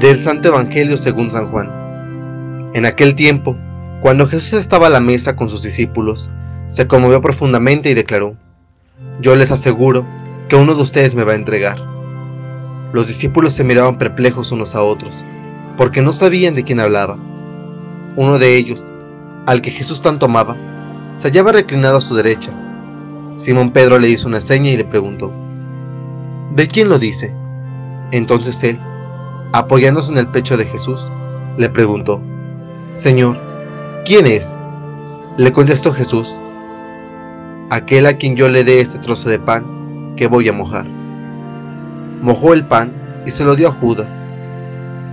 [0.00, 1.70] Del Santo Evangelio según San Juan.
[2.74, 3.56] En aquel tiempo,
[4.02, 6.28] cuando Jesús estaba a la mesa con sus discípulos,
[6.66, 8.36] se conmovió profundamente y declaró,
[9.22, 10.04] Yo les aseguro
[10.50, 11.78] que uno de ustedes me va a entregar.
[12.92, 15.24] Los discípulos se miraban perplejos unos a otros,
[15.78, 17.16] porque no sabían de quién hablaba.
[18.16, 18.92] Uno de ellos,
[19.46, 20.58] al que Jesús tanto amaba,
[21.14, 22.52] se hallaba reclinado a su derecha.
[23.34, 25.32] Simón Pedro le hizo una seña y le preguntó,
[26.54, 27.34] ¿De quién lo dice?
[28.12, 28.78] Entonces él,
[29.52, 31.12] apoyándose en el pecho de Jesús,
[31.56, 32.20] le preguntó,
[32.92, 33.36] Señor,
[34.04, 34.58] ¿quién es?
[35.36, 36.40] Le contestó Jesús,
[37.70, 40.86] aquel a quien yo le dé este trozo de pan que voy a mojar.
[42.22, 42.92] Mojó el pan
[43.26, 44.24] y se lo dio a Judas,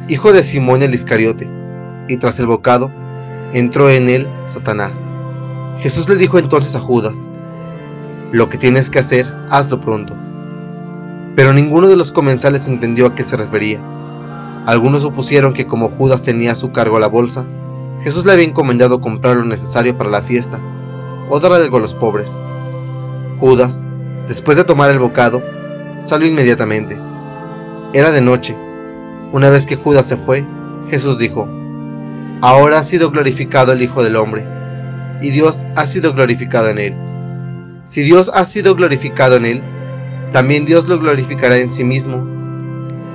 [0.08, 1.50] hijo de Simón el Iscariote,
[2.08, 2.92] y tras el bocado
[3.54, 5.14] entró en él Satanás.
[5.80, 7.28] Jesús le dijo entonces a Judas,
[8.32, 10.16] lo que tienes que hacer, hazlo pronto.
[11.36, 13.80] Pero ninguno de los comensales entendió a qué se refería.
[14.66, 17.46] Algunos supusieron que como Judas tenía a su cargo la bolsa,
[18.02, 20.58] Jesús le había encomendado comprar lo necesario para la fiesta,
[21.30, 22.40] o dar algo a los pobres.
[23.40, 23.86] Judas,
[24.30, 25.42] después de tomar el bocado,
[26.00, 26.98] salió inmediatamente.
[27.92, 28.56] Era de noche.
[29.34, 30.46] Una vez que Judas se fue,
[30.90, 31.48] Jesús dijo,
[32.42, 34.46] Ahora ha sido glorificado el Hijo del Hombre,
[35.22, 36.94] y Dios ha sido glorificado en él.
[37.84, 39.62] Si Dios ha sido glorificado en él,
[40.32, 42.26] también Dios lo glorificará en sí mismo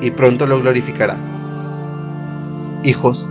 [0.00, 1.18] y pronto lo glorificará.
[2.84, 3.28] Hijos,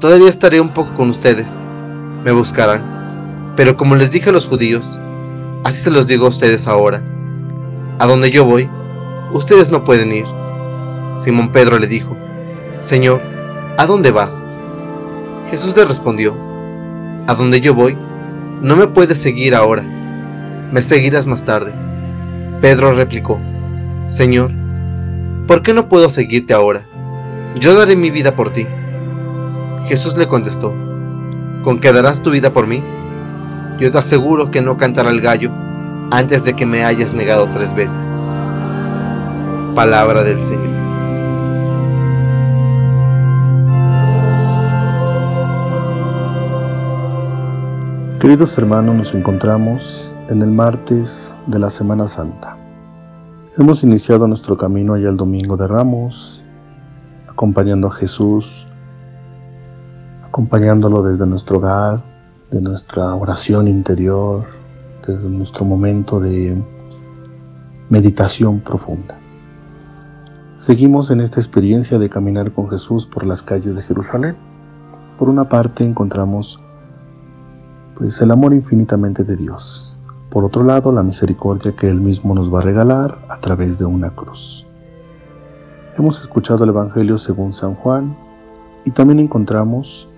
[0.00, 1.56] todavía estaré un poco con ustedes,
[2.24, 4.98] me buscarán, pero como les dije a los judíos,
[5.62, 7.00] así se los digo a ustedes ahora.
[8.00, 8.68] A donde yo voy,
[9.32, 10.24] ustedes no pueden ir.
[11.14, 12.16] Simón Pedro le dijo,
[12.80, 13.20] Señor,
[13.78, 14.44] ¿a dónde vas?
[15.48, 16.34] Jesús le respondió,
[17.28, 17.96] A donde yo voy,
[18.62, 19.84] no me puedes seguir ahora,
[20.72, 21.72] me seguirás más tarde.
[22.60, 23.38] Pedro replicó,
[24.06, 24.50] Señor,
[25.46, 26.84] ¿por qué no puedo seguirte ahora?
[27.58, 28.66] Yo daré mi vida por ti.
[29.86, 30.74] Jesús le contestó,
[31.64, 32.82] ¿con qué darás tu vida por mí?
[33.80, 35.50] Yo te aseguro que no cantará el gallo
[36.10, 38.18] antes de que me hayas negado tres veces.
[39.74, 40.68] Palabra del Señor.
[48.20, 52.54] Queridos hermanos, nos encontramos en el martes de la Semana Santa.
[53.56, 56.42] Hemos iniciado nuestro camino allá el domingo de Ramos,
[57.36, 58.66] acompañando a Jesús,
[60.22, 62.02] acompañándolo desde nuestro hogar,
[62.50, 64.46] de nuestra oración interior,
[65.06, 66.56] desde nuestro momento de
[67.90, 69.18] meditación profunda.
[70.54, 74.34] Seguimos en esta experiencia de caminar con Jesús por las calles de Jerusalén.
[75.18, 76.58] Por una parte encontramos
[77.98, 79.94] pues el amor infinitamente de Dios,
[80.30, 83.84] por otro lado, la misericordia que Él mismo nos va a regalar a través de
[83.84, 84.65] una cruz.
[85.98, 88.14] Hemos escuchado el Evangelio según San Juan
[88.84, 90.10] y también encontramos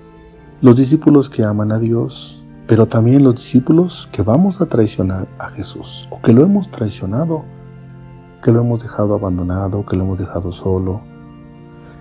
[0.61, 5.50] los discípulos que aman a Dios, pero también los discípulos que vamos a traicionar a
[5.50, 7.44] Jesús o que lo hemos traicionado,
[8.43, 11.00] que lo hemos dejado abandonado, que lo hemos dejado solo,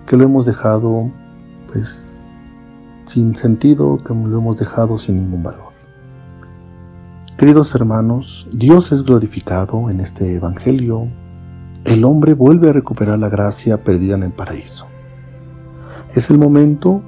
[0.08, 1.12] que lo hemos dejado
[1.72, 2.20] pues
[3.04, 5.68] sin sentido, que lo hemos dejado sin ningún valor.
[7.36, 11.06] Queridos hermanos, Dios es glorificado en este Evangelio.
[11.84, 14.86] El hombre vuelve a recuperar la gracia perdida en el paraíso.
[16.14, 17.02] Es el momento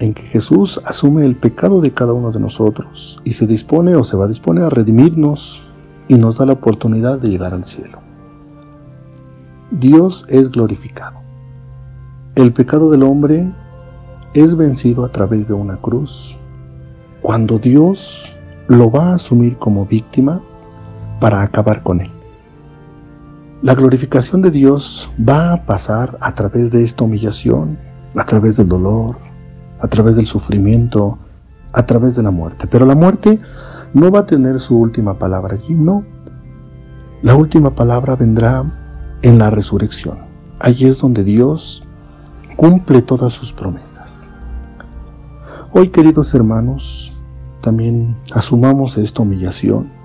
[0.00, 4.02] en que Jesús asume el pecado de cada uno de nosotros y se dispone o
[4.02, 5.62] se va a disponer a redimirnos
[6.08, 8.00] y nos da la oportunidad de llegar al cielo.
[9.70, 11.20] Dios es glorificado.
[12.34, 13.52] El pecado del hombre
[14.34, 16.36] es vencido a través de una cruz.
[17.20, 18.36] Cuando Dios
[18.68, 20.42] lo va a asumir como víctima
[21.20, 22.10] para acabar con él.
[23.62, 27.78] La glorificación de Dios va a pasar a través de esta humillación,
[28.16, 29.18] a través del dolor,
[29.80, 31.18] a través del sufrimiento,
[31.74, 32.66] a través de la muerte.
[32.66, 33.38] Pero la muerte
[33.92, 36.06] no va a tener su última palabra allí, no.
[37.20, 38.64] La última palabra vendrá
[39.20, 40.20] en la resurrección.
[40.58, 41.86] Allí es donde Dios
[42.56, 44.30] cumple todas sus promesas.
[45.72, 47.14] Hoy, queridos hermanos,
[47.60, 49.99] también asumamos esta humillación.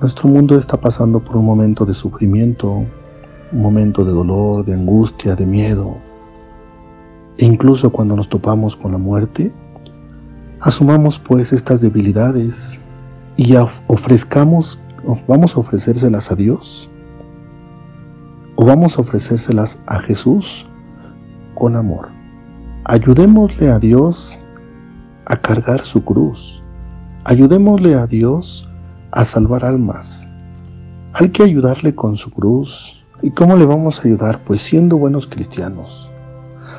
[0.00, 2.86] Nuestro mundo está pasando por un momento de sufrimiento,
[3.52, 5.98] un momento de dolor, de angustia, de miedo.
[7.36, 9.52] E incluso cuando nos topamos con la muerte,
[10.60, 12.80] asumamos pues estas debilidades
[13.36, 13.54] y
[13.88, 14.80] ofrezcamos,
[15.28, 16.88] vamos a ofrecérselas a Dios
[18.56, 20.66] o vamos a ofrecérselas a Jesús
[21.54, 22.08] con amor.
[22.84, 24.46] Ayudémosle a Dios
[25.26, 26.64] a cargar su cruz.
[27.24, 28.66] Ayudémosle a Dios
[29.12, 30.30] a salvar almas.
[31.14, 33.04] Hay que ayudarle con su cruz.
[33.22, 34.42] ¿Y cómo le vamos a ayudar?
[34.44, 36.10] Pues siendo buenos cristianos,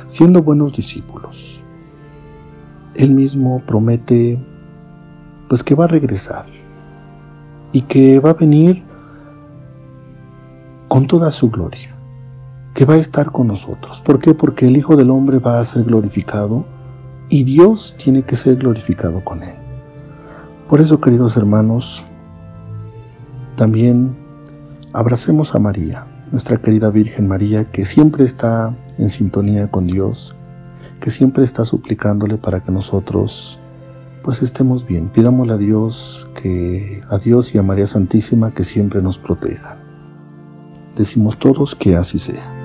[0.06, 1.62] siendo buenos discípulos.
[2.94, 4.44] Él mismo promete
[5.48, 6.46] pues que va a regresar
[7.72, 8.82] y que va a venir
[10.88, 11.94] con toda su gloria,
[12.74, 14.00] que va a estar con nosotros.
[14.00, 14.34] ¿Por qué?
[14.34, 16.64] Porque el Hijo del Hombre va a ser glorificado
[17.28, 19.54] y Dios tiene que ser glorificado con él.
[20.68, 22.04] Por eso, queridos hermanos,
[23.56, 24.16] también
[24.92, 30.36] abracemos a María, nuestra querida Virgen María, que siempre está en sintonía con Dios,
[31.00, 33.58] que siempre está suplicándole para que nosotros
[34.22, 35.08] pues estemos bien.
[35.08, 39.76] Pidámosle a Dios que a Dios y a María Santísima que siempre nos proteja.
[40.96, 42.61] Decimos todos que así sea.